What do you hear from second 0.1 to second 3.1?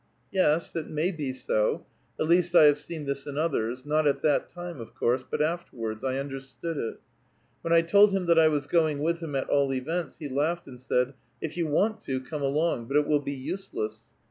'* Yes, it may be so. At least, I have seen